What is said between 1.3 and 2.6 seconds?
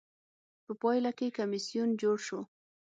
کمېسیون جوړ شو.